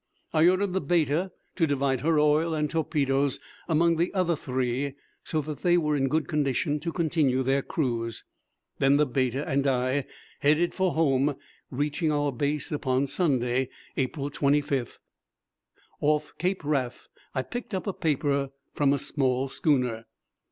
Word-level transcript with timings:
I 0.33 0.49
ordered 0.49 0.73
the 0.73 0.81
Beta 0.81 1.31
to 1.55 1.67
divide 1.67 2.01
her 2.01 2.17
oil 2.17 2.55
and 2.55 2.67
torpedoes 2.67 3.39
among 3.67 3.97
the 3.97 4.11
other 4.15 4.35
three, 4.35 4.95
so 5.23 5.41
that 5.41 5.61
they 5.61 5.77
were 5.77 5.95
in 5.95 6.07
good 6.07 6.27
condition 6.27 6.79
to 6.79 6.91
continue 6.91 7.43
their 7.43 7.61
cruise. 7.61 8.23
Then 8.79 8.97
the 8.97 9.05
Beta 9.05 9.47
and 9.47 9.67
I 9.67 10.07
headed 10.39 10.73
for 10.73 10.95
home, 10.95 11.35
reaching 11.69 12.11
our 12.11 12.31
base 12.31 12.71
upon 12.71 13.05
Sunday, 13.05 13.69
April 13.95 14.31
25th. 14.31 14.97
Off 15.99 16.33
Cape 16.39 16.63
Wrath 16.63 17.07
I 17.35 17.43
picked 17.43 17.75
up 17.75 17.85
a 17.85 17.93
paper 17.93 18.49
from 18.73 18.93
a 18.93 18.97
small 18.97 19.49
schooner. 19.49 20.07